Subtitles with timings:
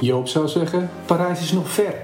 [0.00, 1.94] Joop zou zeggen, Parijs is nog ver.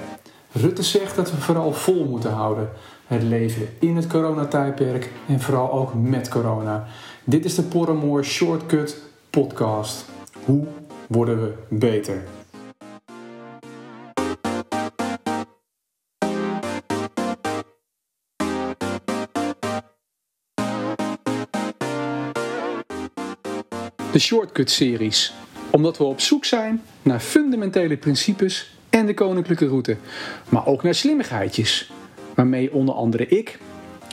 [0.52, 2.70] Rutte zegt dat we vooral vol moeten houden.
[3.06, 6.86] Het leven in het coronatijdperk en vooral ook met corona.
[7.24, 10.04] Dit is de Porremoor Shortcut podcast.
[10.44, 10.66] Hoe
[11.06, 12.22] worden we beter?
[24.12, 25.34] De Shortcut-series.
[25.70, 29.96] Omdat we op zoek zijn naar fundamentele principes en de koninklijke route.
[30.48, 31.92] Maar ook naar slimmigheidjes.
[32.34, 33.58] Waarmee onder andere ik,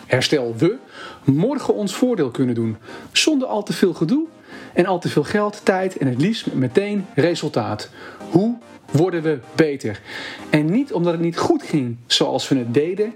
[0.06, 0.76] herstel we,
[1.24, 2.78] morgen ons voordeel kunnen doen.
[3.12, 4.26] Zonder al te veel gedoe
[4.74, 7.90] en al te veel geld, tijd en het liefst met meteen resultaat.
[8.30, 8.58] Hoe
[8.92, 10.02] worden we beter?
[10.50, 13.16] En niet omdat het niet goed ging zoals we het deden,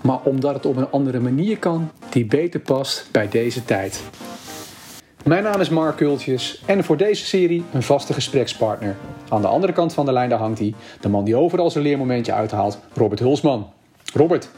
[0.00, 4.02] maar omdat het op een andere manier kan die beter past bij deze tijd.
[5.28, 8.96] Mijn naam is Mark Kultjes en voor deze serie een vaste gesprekspartner.
[9.28, 11.84] Aan de andere kant van de lijn daar hangt hij, de man die overal zijn
[11.84, 13.72] leermomentje uithaalt, Robert Hulsman.
[14.14, 14.48] Robert,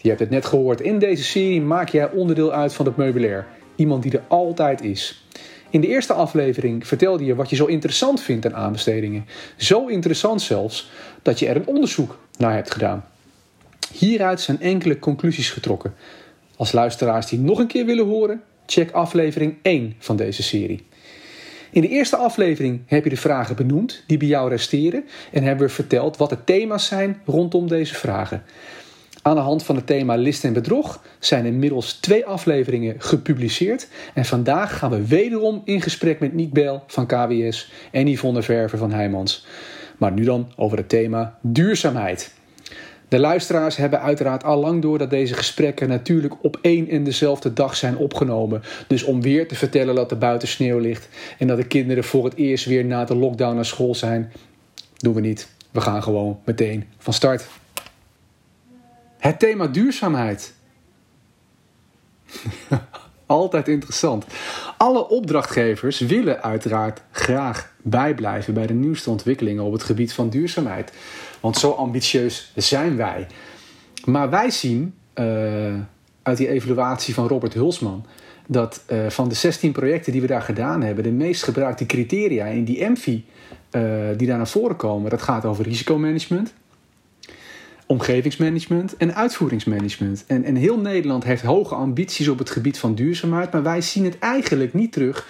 [0.00, 3.46] je hebt het net gehoord, in deze serie maak jij onderdeel uit van het meubilair.
[3.76, 5.26] Iemand die er altijd is.
[5.70, 9.26] In de eerste aflevering vertelde je wat je zo interessant vindt aan aanbestedingen.
[9.56, 10.90] Zo interessant zelfs
[11.22, 13.04] dat je er een onderzoek naar hebt gedaan.
[13.92, 15.94] Hieruit zijn enkele conclusies getrokken.
[16.56, 20.84] Als luisteraars die nog een keer willen horen, check aflevering 1 van deze serie.
[21.70, 25.66] In de eerste aflevering heb je de vragen benoemd die bij jou resteren en hebben
[25.66, 28.42] we verteld wat de thema's zijn rondom deze vragen.
[29.22, 33.88] Aan de hand van het thema list en bedrog zijn inmiddels twee afleveringen gepubliceerd.
[34.14, 38.78] En vandaag gaan we wederom in gesprek met Niek Bel van KWS en Yvonne Verver
[38.78, 39.46] van Heijmans.
[39.96, 42.35] Maar nu dan over het thema duurzaamheid.
[43.08, 47.52] De luisteraars hebben uiteraard al lang door dat deze gesprekken natuurlijk op één en dezelfde
[47.52, 48.62] dag zijn opgenomen.
[48.86, 52.24] Dus om weer te vertellen dat er buiten sneeuw ligt en dat de kinderen voor
[52.24, 54.32] het eerst weer na de lockdown naar school zijn,
[54.96, 55.48] doen we niet.
[55.70, 57.46] We gaan gewoon meteen van start.
[59.18, 60.54] Het thema duurzaamheid.
[63.26, 64.24] Altijd interessant.
[64.76, 70.92] Alle opdrachtgevers willen uiteraard graag bijblijven bij de nieuwste ontwikkelingen op het gebied van duurzaamheid.
[71.40, 73.26] Want zo ambitieus zijn wij.
[74.04, 75.74] Maar wij zien uh,
[76.22, 78.06] uit die evaluatie van Robert Hulsman
[78.46, 82.44] dat uh, van de 16 projecten die we daar gedaan hebben, de meest gebruikte criteria
[82.44, 83.24] in die MFI
[83.70, 83.82] uh,
[84.16, 86.54] die daar naar voren komen, dat gaat over risicomanagement,
[87.86, 90.24] omgevingsmanagement en uitvoeringsmanagement.
[90.26, 94.04] En, en heel Nederland heeft hoge ambities op het gebied van duurzaamheid, maar wij zien
[94.04, 95.28] het eigenlijk niet terug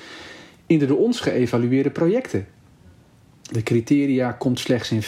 [0.67, 2.47] in de door ons geëvalueerde projecten.
[3.51, 5.07] De criteria komt slechts in 25%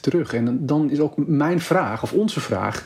[0.00, 0.34] terug.
[0.34, 2.84] En dan is ook mijn vraag, of onze vraag: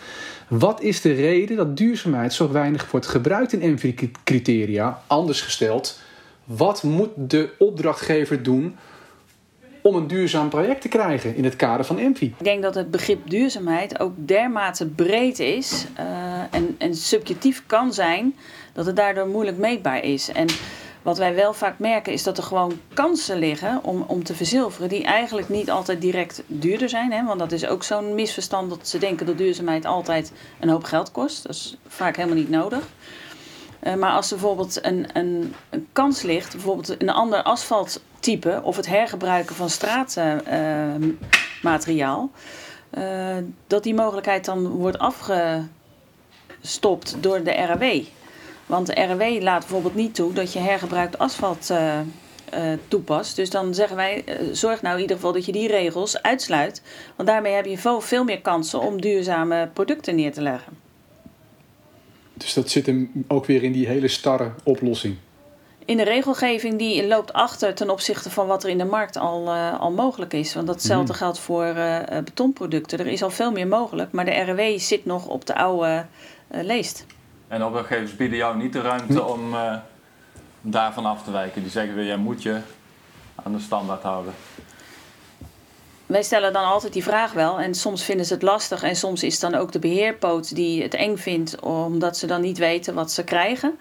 [0.48, 5.02] wat is de reden dat duurzaamheid zo weinig wordt gebruikt in MV-criteria?
[5.06, 5.98] Anders gesteld,
[6.44, 8.76] wat moet de opdrachtgever doen
[9.82, 12.34] om een duurzaam project te krijgen in het kader van ENVI?
[12.38, 16.04] Ik denk dat het begrip duurzaamheid ook dermate breed is uh,
[16.50, 18.34] en, en subjectief kan zijn
[18.72, 20.32] dat het daardoor moeilijk meetbaar is.
[20.32, 20.46] En
[21.02, 24.88] wat wij wel vaak merken is dat er gewoon kansen liggen om, om te verzilveren
[24.88, 27.12] die eigenlijk niet altijd direct duurder zijn.
[27.12, 27.24] Hè?
[27.24, 31.12] Want dat is ook zo'n misverstand dat ze denken dat duurzaamheid altijd een hoop geld
[31.12, 31.42] kost.
[31.42, 32.88] Dat is vaak helemaal niet nodig.
[33.82, 38.76] Uh, maar als er bijvoorbeeld een, een, een, kans ligt, bijvoorbeeld een ander asfalttype of
[38.76, 42.30] het hergebruiken van straatmateriaal,
[42.98, 48.02] uh, dat die mogelijkheid dan wordt afgestopt door de RAW.
[48.70, 51.98] Want de RW laat bijvoorbeeld niet toe dat je hergebruikt asfalt uh,
[52.54, 53.36] uh, toepast.
[53.36, 56.82] Dus dan zeggen wij, uh, zorg nou in ieder geval dat je die regels uitsluit.
[57.16, 60.72] Want daarmee heb je veel, veel meer kansen om duurzame producten neer te leggen.
[62.34, 65.16] Dus dat zit hem ook weer in die hele starre oplossing.
[65.84, 69.50] In de regelgeving die loopt achter ten opzichte van wat er in de markt al,
[69.54, 70.54] al mogelijk is.
[70.54, 71.18] Want datzelfde mm.
[71.18, 71.74] geldt voor
[72.24, 72.98] betonproducten.
[72.98, 76.06] Er is al veel meer mogelijk, maar de RW zit nog op de oude
[76.48, 77.06] leest.
[77.50, 79.76] En opdrachtgevers bieden jou niet de ruimte om uh,
[80.60, 81.62] daarvan af te wijken.
[81.62, 82.60] Die zeggen weer, jij moet je
[83.34, 84.32] aan de standaard houden.
[86.06, 87.60] Wij stellen dan altijd die vraag wel.
[87.60, 88.82] En soms vinden ze het lastig.
[88.82, 91.60] En soms is dan ook de beheerpoot die het eng vindt.
[91.60, 93.78] Omdat ze dan niet weten wat ze krijgen.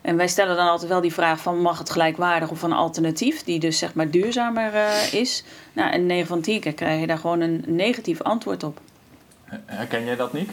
[0.00, 1.60] En wij stellen dan altijd wel die vraag van...
[1.60, 3.44] mag het gelijkwaardig of een alternatief...
[3.44, 5.44] die dus zeg maar duurzamer uh, is.
[5.72, 8.80] Nou, en 9 van 10 keer krijg je daar gewoon een negatief antwoord op.
[9.66, 10.50] Herken jij dat niet?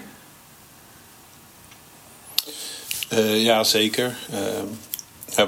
[3.13, 4.17] Uh, ja, zeker.
[4.33, 4.37] Uh,
[5.35, 5.47] ja,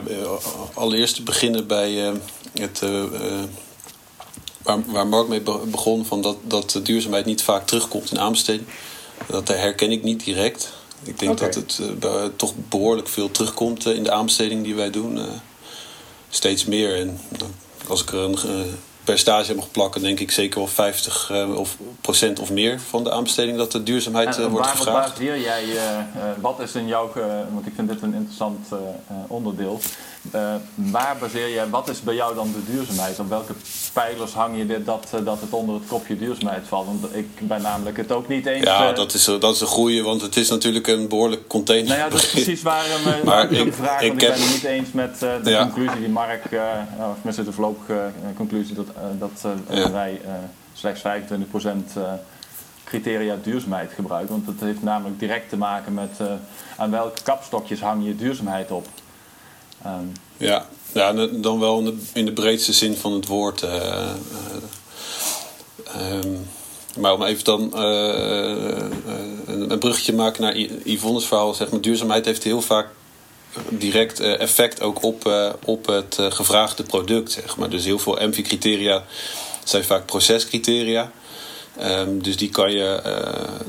[0.74, 2.12] allereerst te beginnen bij uh,
[2.54, 2.82] het,
[4.64, 8.68] waar, waar Mark mee begon, van dat, dat de duurzaamheid niet vaak terugkomt in aanbesteding.
[9.28, 10.74] Dat herken ik niet direct.
[11.04, 11.52] Ik denk okay.
[11.52, 15.20] dat het toch behoorlijk veel terugkomt in de aanbesteding die wij doen.
[16.30, 16.96] steeds meer.
[16.96, 17.20] En
[17.88, 18.38] als ik er een
[19.06, 23.04] per stage mag plakken, denk ik zeker wel 50 uh, of procent of meer van
[23.04, 25.07] de aanbesteding dat de duurzaamheid uh, wordt gevraagd.
[25.07, 25.80] Waar baseer jij, uh,
[26.42, 27.12] wat is in jouw,
[27.54, 28.68] want ik vind dit een interessant
[29.28, 29.80] onderdeel,
[30.75, 33.19] waar baseer jij, wat is bij jou dan de duurzaamheid?
[33.19, 33.54] Op welke
[33.94, 36.86] pijlers hang je dit dat, dat het onder het kopje duurzaamheid valt?
[36.86, 38.63] Want ik ben namelijk het ook niet eens...
[38.63, 41.88] Ja, dat, is, dat is een goede, want het is natuurlijk een behoorlijk container.
[41.88, 44.63] Nou ja, dat is precies waarom maar ik, ik vraag, ik, ik ben het niet
[44.63, 45.62] eens met de ja.
[45.62, 48.88] conclusie die Mark, of tenminste de voorlopige conclusie dat,
[49.19, 49.92] dat ja.
[49.92, 50.21] wij
[50.74, 51.04] slechts 25%
[52.83, 54.31] criteria duurzaamheid gebruiken.
[54.33, 56.19] Want dat heeft namelijk direct te maken met
[56.78, 58.88] aan welke kapstokjes hang je duurzaamheid op.
[59.86, 63.64] Um, ja, ja, dan wel in de, breedste zin van het woord.
[63.64, 64.10] Uh,
[65.96, 66.48] uh, um,
[67.00, 71.54] maar om even dan een, een bruggetje te maken naar Yvonne's verhaal.
[71.54, 72.88] Zeg maar, duurzaamheid heeft heel vaak
[73.70, 75.32] direct effect ook op,
[75.66, 77.31] op het gevraagde product.
[77.31, 77.70] Zeg maar.
[77.70, 79.04] Dus heel veel MV-criteria
[79.64, 81.12] zijn vaak procescriteria.
[81.81, 83.02] Um, dus die kan je,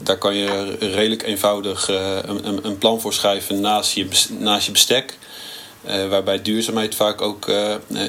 [0.03, 4.09] daar kan je redelijk eenvoudig een, een, plan voor schrijven naast je,
[4.39, 5.19] naast je bestek.
[5.89, 7.51] Uh, waarbij duurzaamheid vaak ook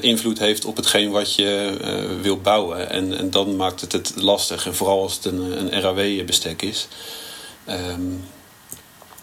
[0.01, 1.77] invloed heeft op hetgeen wat je
[2.21, 2.89] wil bouwen.
[2.89, 4.65] En, en dan maakt het het lastig.
[4.65, 6.87] En vooral als het een, een RAW-bestek is.
[7.69, 8.23] Um,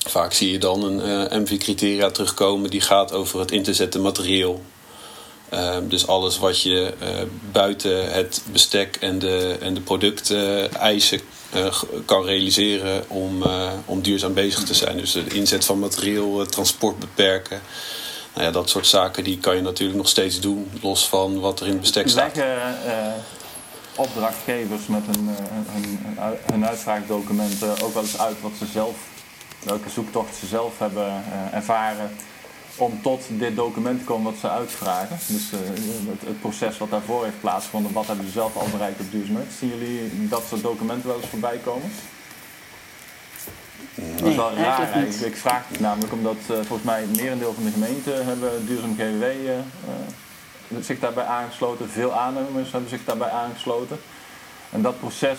[0.07, 4.63] vaak zie je dan een MV-criteria terugkomen die gaat over het in te zetten materieel.
[5.55, 7.09] Ehm, dus alles wat je uh,
[7.53, 11.21] buiten het bestek en de, en de producteisen
[11.55, 14.97] uh, kan realiseren om, uh, om duurzaam bezig te zijn.
[14.97, 17.61] Dus de inzet van materieel, transport beperken.
[18.35, 21.61] Nou ja, dat soort zaken die kan je natuurlijk nog steeds doen, los van wat
[21.61, 22.37] er in het bestek staat.
[22.37, 23.25] Leggen
[23.97, 28.97] opdrachtgevers met een, een, een, een uitvraagdocument ook wel eens uit wat ze zelf,
[29.63, 32.11] welke zoektocht ze zelf hebben ervaren
[32.77, 35.19] om tot dit document te komen wat ze uitvragen.
[35.27, 39.11] Dus het, het, proces wat daarvoor heeft plaatsgevonden, wat hebben ze zelf al bereikt op
[39.11, 39.53] duurzaamheid.
[39.59, 41.91] Zien jullie dat soort documenten wel eens voorbij komen?
[43.95, 45.35] Dat is wel raar eigenlijk.
[45.35, 49.23] Ik vraag het namelijk omdat uh, volgens mij merendeel van de gemeenten hebben duurzaam GWW
[49.23, 51.91] uh, eh, zich daarbij aangesloten.
[51.91, 53.99] Veel aannemers hebben zich daarbij aangesloten.
[54.71, 55.39] En dat proces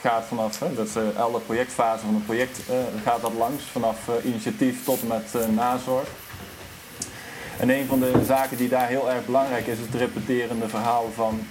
[0.00, 2.58] gaat vanaf, hè, dat is elke projectfase van een project
[3.04, 3.64] gaat dat langs.
[3.64, 6.08] Vanaf initiatief tot en met nazorg.
[7.58, 11.10] En een van de zaken die daar heel erg belangrijk is, is het repeterende verhaal
[11.14, 11.46] van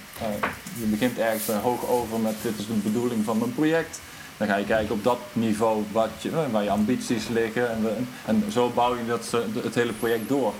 [0.78, 4.00] je begint ergens hoog over met dit is de bedoeling van mijn project.
[4.36, 8.08] Dan ga je kijken op dat niveau wat je, uh, waar je ambities liggen en,
[8.24, 10.52] en zo bouw je dat, het hele project door.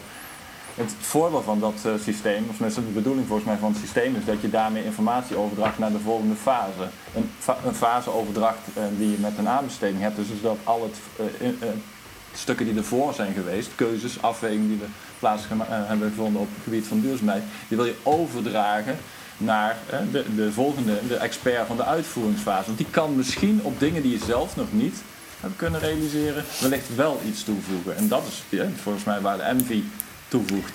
[0.75, 4.25] Het voordeel van dat systeem, of tenminste de bedoeling volgens mij van het systeem, is
[4.25, 6.89] dat je daarmee informatie overdraagt naar de volgende fase.
[7.15, 8.59] Een, fa een faseoverdracht
[8.97, 11.27] die je met een aanbesteding hebt, dus, dat al het
[12.35, 14.87] stukken die ervoor zijn geweest, keuzes, afwegingen die we
[15.19, 18.97] plaats hebben gevonden op het gebied van duurzaamheid, die wil je overdragen
[19.37, 19.77] naar
[20.13, 22.67] de, de volgende, de expert van de uitvoeringsfase.
[22.67, 24.97] Want die kan misschien op dingen die je zelf nog niet
[25.41, 27.97] hebt kunnen realiseren, wellicht wel iets toevoegen.
[27.97, 29.79] En dat is volgens mij waar de MV
[30.29, 30.73] toevoegt.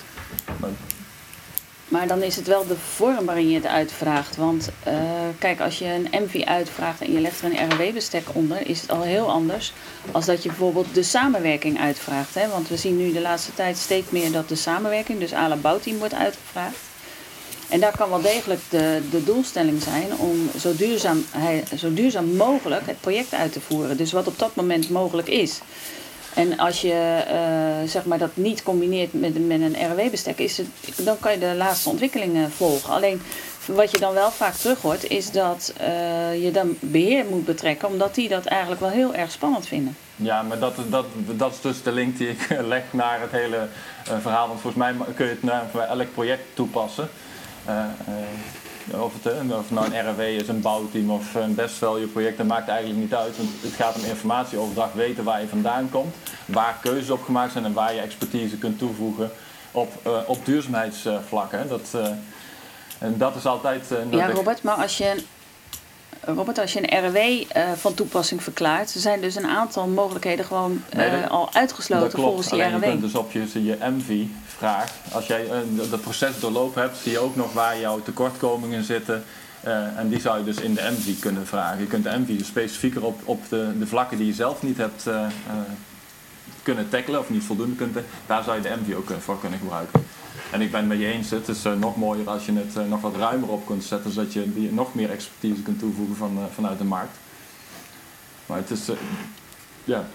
[1.92, 4.36] Maar dan is het wel de vorm waarin je het uitvraagt.
[4.36, 4.94] Want uh,
[5.40, 8.92] kijk, als je een MV uitvraagt en je legt er een RW-bestek onder, is het
[8.92, 9.74] al heel anders
[10.12, 12.36] als dat je bijvoorbeeld de samenwerking uitvraagt.
[12.36, 12.48] Hè?
[12.48, 15.98] Want we zien nu de laatste tijd steeds meer dat de samenwerking, dus à bouwteam,
[15.98, 16.91] wordt uitgevraagd.
[17.72, 21.26] En daar kan wel degelijk de, de doelstelling zijn om zo duurzaam,
[21.78, 23.98] zo duurzaam mogelijk het project uit te voeren.
[23.98, 25.60] Dus wat op dat moment mogelijk is.
[26.34, 30.68] En als je uh, zeg maar dat niet combineert met, met een RW-bestek, is het,
[30.96, 32.94] dan kan je de laatste ontwikkelingen volgen.
[32.94, 33.22] Alleen
[33.66, 37.88] wat je dan wel vaak terug hoort, is dat uh, je dan beheer moet betrekken,
[37.88, 39.96] omdat die dat eigenlijk wel heel erg spannend vinden.
[40.16, 43.58] Ja, maar dat, dat, dat is dus de link die ik leg naar het hele
[43.58, 44.48] uh, verhaal.
[44.48, 47.10] Want volgens mij kun je het naar elk project toepassen.
[49.00, 52.48] Of het, of nou een RW is, een bouwteam of een best value project, dat
[52.48, 53.38] maakt eigenlijk niet uit.
[53.38, 56.16] Want het gaat om informatieoverdracht, weten waar je vandaan komt,
[56.46, 59.32] waar keuzes op gemaakt zijn en waar je expertise kunt toevoegen
[59.72, 61.68] op, uh, op duurzaamheidsvlakken.
[61.68, 61.96] Dat,
[63.00, 63.92] en dat is altijd.
[63.92, 65.24] Uh, ja, Robert, maar als je
[66.26, 70.46] Robert, als je een RW uh, van toepassing verklaart, er zijn dus een aantal mogelijkheden
[70.46, 72.84] gewoon uh, al uitgesloten volgens die RW.
[72.84, 77.12] Je kunt dus op je, je MV-vraag, als jij uh, dat proces doorlopen hebt, zie
[77.12, 79.24] je ook nog waar jouw tekortkomingen zitten.
[79.96, 81.80] en die zou je dus in de MV kunnen vragen.
[81.80, 84.78] Je kunt de MV dus specifieker op, op de, de vlakken die je zelf niet
[84.78, 85.04] hebt
[86.64, 90.06] kunnen tackelen of niet voldoende kunt, daar zou je de MV ook voor kunnen gebruiken.
[90.52, 92.76] En ik ben het met je eens, het is uh, nog mooier als je het
[92.78, 96.16] uh, nog wat ruimer op kunt zetten, zodat je die nog meer expertise kunt toevoegen
[96.16, 97.18] van, uh, vanuit de markt.
[98.46, 98.90] Maar het is,
[99.84, 100.06] ja,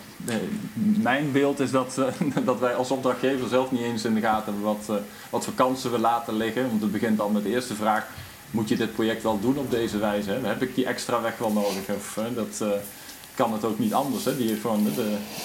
[0.76, 2.00] mijn beeld is dat,
[2.44, 5.92] dat wij als opdrachtgever zelf niet eens in de gaten hebben wat, wat voor kansen
[5.92, 6.68] we laten liggen.
[6.68, 8.06] Want het begint al met de eerste vraag,
[8.50, 10.30] moet je dit project wel doen op deze wijze?
[10.42, 11.88] Heb ik die extra weg wel nodig?
[11.96, 12.64] Of dat,
[13.34, 14.24] kan het ook niet anders?
[14.24, 14.36] Hè?
[14.36, 14.84] Die gewoon,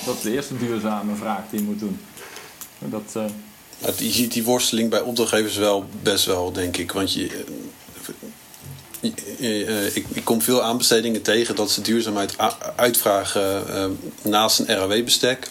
[0.05, 1.99] dat is de eerste duurzame vraag die je moet doen.
[2.79, 3.17] Dat,
[3.97, 6.91] je ziet die worsteling bij opdrachtgevers wel best wel, denk ik.
[6.91, 7.45] Want je,
[8.99, 9.23] ik,
[10.13, 12.35] ik, kom veel aanbestedingen tegen dat ze duurzaamheid
[12.75, 15.49] uitvragen naast een RAW-bestek.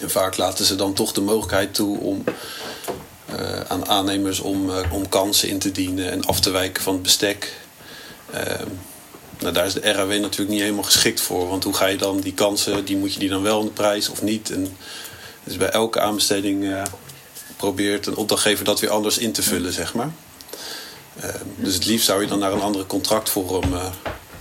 [0.00, 2.24] En vaak laten ze dan toch de mogelijkheid toe om
[3.68, 7.52] aan aannemers om, om kansen in te dienen en af te wijken van het bestek.
[8.32, 8.68] Ehm,
[9.38, 11.48] nou, daar is de RAW natuurlijk niet helemaal geschikt voor.
[11.48, 13.72] Want hoe ga je dan die kansen, die moet je die dan wel in de
[13.72, 14.50] prijs of niet?
[14.50, 14.76] En
[15.44, 16.64] dus bij elke aanbesteding
[17.58, 20.12] probeert een opdrachtgever dat weer anders in te vullen, zeg maar.
[21.20, 23.84] Ehm, dus het liefst zou je dan naar een andere contractvorm uh,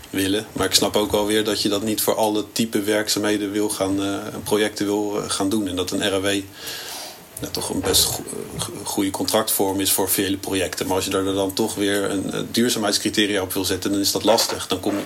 [0.09, 0.45] willen.
[0.51, 3.69] Maar ik snap ook wel weer dat je dat niet voor alle type werkzaamheden wil
[3.69, 5.67] gaan, uh, projecten wil gaan doen.
[5.67, 6.41] En dat een RAW
[7.39, 8.19] nou, toch een best
[8.83, 10.87] goede contractvorm is voor vele projecten.
[10.87, 14.23] Maar als je daar dan toch weer een, duurzaamheidscriteria op wil zetten, dan is dat
[14.23, 14.67] lastig.
[14.67, 15.03] Dan kom je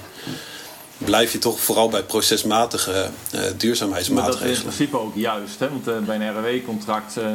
[1.05, 4.39] blijf je toch vooral bij procesmatige uh, duurzaamheidsmaatregelen.
[4.39, 5.59] Maar dat is in principe ook juist.
[5.59, 5.69] Hè?
[5.69, 7.25] Want uh, bij een RW-contract uh,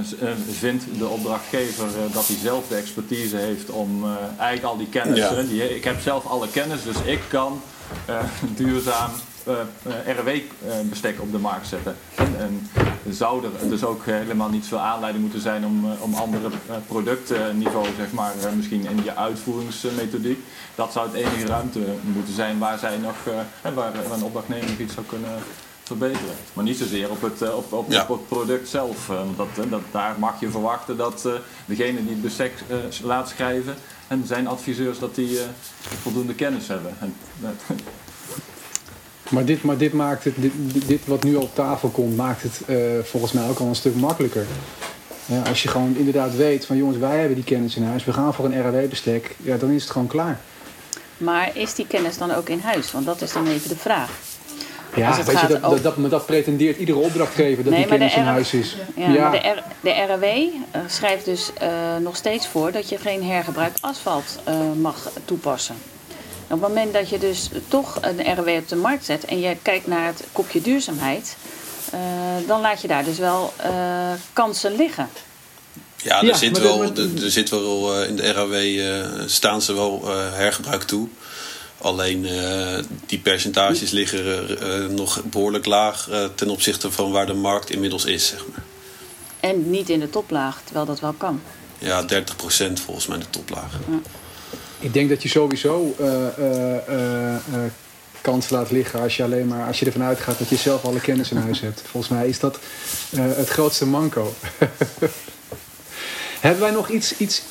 [0.50, 4.04] vindt de opdrachtgever dat hij zelf de expertise heeft om
[4.38, 5.18] eigenlijk al die kennis.
[5.18, 5.42] Ja.
[5.42, 7.62] Die, ik heb zelf alle kennis, dus ik kan
[8.56, 9.10] duurzaam
[10.06, 11.96] RW-bestek op de markt zetten.
[12.14, 12.70] En, en,
[13.10, 16.48] zou er dus ook helemaal niet veel aanleiding moeten zijn om, om andere
[16.86, 20.44] productniveau, zeg maar, misschien in je uitvoeringsmethodiek.
[20.74, 23.14] Dat zou het enige ruimte moeten zijn waar zij nog,
[23.62, 25.38] waar, waar een opdrachtnemer nog iets zou kunnen
[25.82, 26.34] verbeteren.
[26.52, 29.10] Maar niet zozeer op het, op, op, op het product zelf.
[29.36, 31.28] Dat, dat, daar mag je verwachten dat
[31.66, 32.52] degene die het bestek
[33.02, 33.74] laat schrijven
[34.08, 35.38] en zijn adviseurs dat die
[36.02, 36.96] voldoende kennis hebben.
[37.00, 37.14] En,
[39.30, 40.52] maar dit, maar dit maakt het, dit,
[40.86, 43.94] dit wat nu op tafel komt, maakt het uh, volgens mij ook al een stuk
[43.94, 44.46] makkelijker.
[45.26, 48.12] Ja, als je gewoon inderdaad weet van jongens, wij hebben die kennis in huis, we
[48.12, 50.40] gaan voor een RAW-bestek, ja, dan is het gewoon klaar.
[51.16, 52.92] Maar is die kennis dan ook in huis?
[52.92, 54.10] Want dat is dan even de vraag.
[54.94, 55.82] Ja, weet je, dat, over...
[55.82, 58.76] dat, dat, dat, pretendeert iedere opdrachtgever dat nee, die kennis in huis is.
[58.96, 59.20] Ja, ja.
[59.20, 60.50] Maar de, R, de RAW uh,
[60.86, 61.68] schrijft dus uh,
[62.00, 65.76] nog steeds voor dat je geen hergebruikt asfalt uh, mag toepassen.
[66.48, 69.56] Op het moment dat je dus toch een RW op de markt zet en je
[69.62, 71.36] kijkt naar het kopje duurzaamheid,
[71.94, 72.00] uh,
[72.46, 75.08] dan laat je daar dus wel uh, kansen liggen.
[75.96, 79.72] Ja, er, ja, zit, wel, er, er, zit wel uh, in de RAW staan ze
[79.72, 81.08] wel hergebruik toe.
[81.78, 82.26] Alleen
[83.06, 88.26] die percentages liggen nog behoorlijk laag ten opzichte van waar de markt inmiddels is.
[88.26, 88.64] Zeg maar.
[89.40, 91.40] En niet in de toplaag, terwijl dat wel kan.
[91.78, 92.06] Ja, 30%
[92.72, 93.72] volgens mij de toplaag.
[93.88, 94.00] Ja.
[94.86, 97.36] Ik denk dat je sowieso uh,
[98.20, 101.00] kans laat liggen als je alleen maar als je ervan uitgaat dat je zelf alle
[101.00, 101.82] kennis in huis hebt.
[101.86, 102.58] Volgens mij is dat
[103.16, 104.32] het grootste manco.
[106.46, 107.42] Hebben wij nog iets, iets,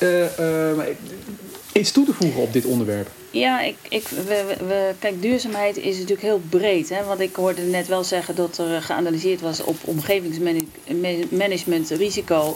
[1.72, 3.08] iets toe te voegen op dit onderwerp?
[3.30, 6.88] Ja, ik, ik, we, we, kijk, duurzaamheid is natuurlijk heel breed.
[6.88, 7.04] Hè?
[7.04, 12.54] Want ik hoorde net wel zeggen dat er geanalyseerd was op omgevingsmanagement, risico.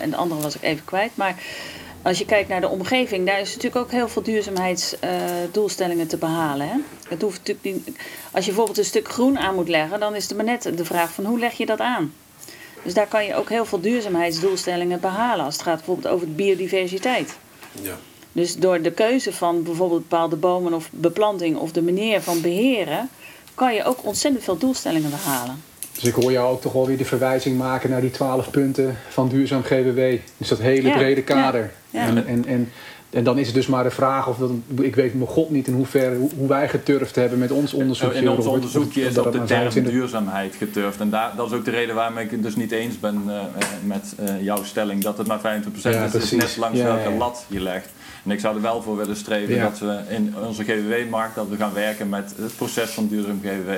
[0.00, 1.10] en de andere was ik even kwijt.
[1.14, 1.42] Maar
[2.06, 6.16] als je kijkt naar de omgeving, daar is natuurlijk ook heel veel duurzaamheidsdoelstellingen uh, te
[6.16, 6.68] behalen.
[6.68, 6.76] Hè?
[7.08, 7.96] Het hoeft natuurlijk niet,
[8.30, 10.84] als je bijvoorbeeld een stuk groen aan moet leggen, dan is het maar net de
[10.84, 12.14] vraag van hoe leg je dat aan?
[12.82, 17.36] Dus daar kan je ook heel veel duurzaamheidsdoelstellingen behalen als het gaat bijvoorbeeld over biodiversiteit.
[17.82, 17.96] Ja.
[18.32, 23.10] Dus door de keuze van bijvoorbeeld bepaalde bomen of beplanting of de manier van beheren,
[23.54, 25.62] kan je ook ontzettend veel doelstellingen behalen.
[26.00, 28.96] Dus ik hoor jou ook toch wel weer de verwijzing maken naar die twaalf punten
[29.08, 30.00] van duurzaam GWW.
[30.36, 31.70] Dus dat hele brede kader.
[31.90, 32.70] En, en, en,
[33.10, 34.50] en dan is het dus maar de vraag of dat,
[34.80, 38.12] ik weet mijn god niet in hoeverre hoe wij geturfd hebben met ons onderzoek.
[38.12, 41.00] In ons onderzoekje is op de term duurzaamheid geturfd.
[41.00, 43.40] En daar, dat is ook de reden waarom ik het dus niet eens ben uh,
[43.84, 46.12] met uh, jouw stelling dat het maar 25% ja, is.
[46.12, 47.88] Het is net langs welke lat je legt.
[48.26, 51.56] En ik zou er wel voor willen streven dat we in onze GWW-markt dat we
[51.56, 53.72] gaan werken met het proces van duurzaam GWW.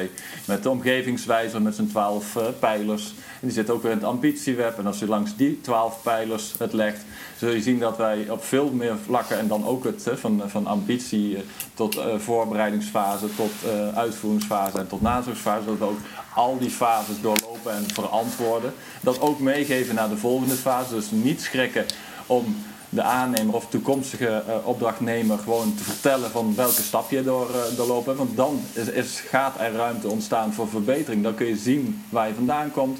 [0.45, 3.15] Met de omgevingswijzer met zijn twaalf uh, pijlers.
[3.41, 4.79] En die zit ook weer in het ambitieweb.
[4.79, 7.01] En als je langs die twaalf pijlers het legt,
[7.37, 10.67] zul je zien dat wij op veel meer vlakken, en dan ook het van, van
[10.67, 11.39] ambitie uh,
[11.75, 13.53] tot uh, voorbereidingsfase, tot
[13.95, 16.01] uitvoeringsfase en tot nazorgsfase, dat we ook
[16.35, 18.73] al die fases doorlopen en verantwoorden.
[19.01, 20.95] Dat ook meegeven naar de volgende fase.
[20.95, 21.85] Dus niet schrikken
[22.27, 22.57] om
[22.89, 27.77] de aannemer of toekomstige uh, opdrachtnemer gewoon te vertellen van welke stap je door, uh,
[27.77, 28.17] doorlopen.
[28.17, 28.61] Want dan
[28.93, 31.23] is, gaat er ruimte ontstaan voor verbetering.
[31.23, 32.99] Dan kun je zien waar je vandaan komt.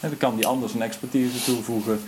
[0.00, 2.00] Dan kan die anders een expertise toevoegen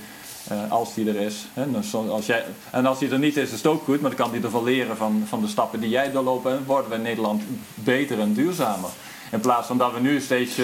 [0.53, 1.47] uh, als die er is.
[1.55, 1.77] En,
[2.09, 4.33] als jij, en als die er niet is, is het ook goed, maar dan kan
[4.33, 6.47] die ervan leren van, van de stappen die jij doorloopt.
[6.47, 7.43] En worden we in Nederland
[7.75, 8.91] beter en duurzamer.
[9.31, 10.59] In plaats van dat we nu steeds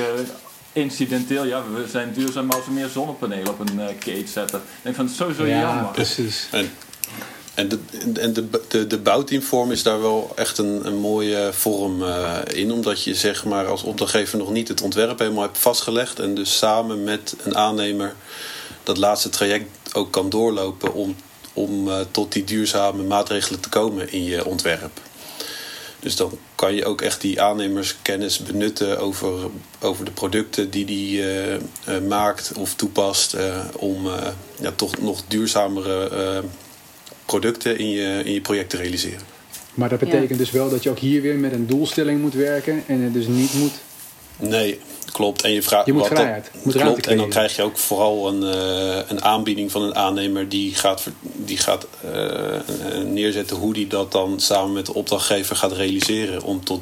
[0.72, 4.58] incidenteel, ja, we zijn duurzaam als we meer zonnepanelen op een uh, cage zetten.
[4.58, 5.92] Ik denk van, het is sowieso ja, jammer.
[5.92, 6.48] precies.
[6.50, 6.70] En,
[7.54, 7.78] En de,
[8.14, 12.72] en de, de, de bouwteamvorm is daar wel echt een, een mooie vorm uh, in.
[12.72, 16.18] Omdat je zeg maar als opdrachtgever nog niet het ontwerp helemaal hebt vastgelegd.
[16.18, 18.14] En dus samen met een aannemer
[18.82, 21.16] dat laatste traject ook kan doorlopen om,
[21.52, 25.00] om uh, tot die duurzame maatregelen te komen in je ontwerp.
[26.00, 29.50] Dus dan kan je ook echt die aannemerskennis benutten over,
[29.80, 31.60] over de producten die die uh, uh,
[32.08, 33.36] maakt of toepast.
[33.76, 34.08] om
[34.60, 36.42] ja, toch nog duurzamere
[37.26, 39.20] producten in je, in je project te realiseren.
[39.74, 42.82] Maar dat betekent dus wel dat je ook hier weer met een doelstelling moet werken
[42.86, 43.72] en het dus niet moet.
[44.40, 44.80] Nee,
[45.12, 45.42] klopt.
[45.42, 46.50] En je vraagt je moet wat vrijheid.
[46.64, 47.06] Dat, klopt.
[47.06, 51.06] En dan krijg je ook vooral een, uh, een aanbieding van een aannemer die gaat,
[51.20, 56.64] die gaat uh, neerzetten hoe die dat dan samen met de opdrachtgever gaat realiseren om
[56.64, 56.80] tot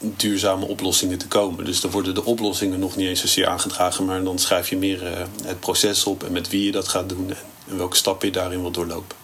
[0.00, 1.64] duurzame oplossingen te komen.
[1.64, 5.02] Dus dan worden de oplossingen nog niet eens zozeer aangedragen, maar dan schrijf je meer
[5.02, 5.10] uh,
[5.44, 7.30] het proces op en met wie je dat gaat doen
[7.68, 9.16] en welke stappen je daarin wil doorlopen.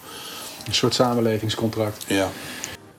[0.67, 2.05] Een soort samenlevingscontract.
[2.07, 2.29] Ja.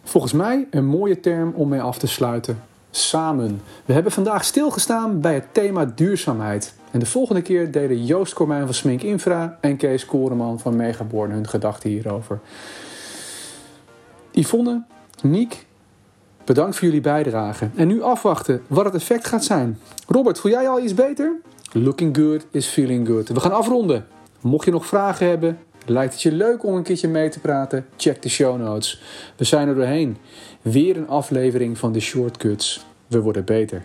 [0.05, 2.63] Volgens mij een mooie term om mee af te sluiten.
[2.99, 3.61] Samen.
[3.85, 6.75] We hebben vandaag stilgestaan bij het thema duurzaamheid.
[6.91, 11.31] En de volgende keer delen Joost Kormijn van Smink Infra en Kees Koreman van Megaborn
[11.31, 12.41] hun gedachten hierover.
[14.31, 14.83] Yvonne,
[15.23, 15.67] Niek,
[16.45, 17.69] bedankt voor jullie bijdrage.
[17.75, 19.79] En nu afwachten wat het effect gaat zijn.
[20.07, 21.37] Robert, voel jij al iets beter?
[21.73, 23.29] Looking good is feeling good.
[23.29, 24.07] We gaan afronden.
[24.41, 27.87] Mocht je nog vragen hebben, Lijkt het je leuk om een keertje mee te praten?
[27.97, 29.03] Check de show notes.
[29.37, 30.17] We zijn er doorheen.
[30.63, 32.85] Weer een aflevering van de Shortcuts.
[33.07, 33.83] We worden beter.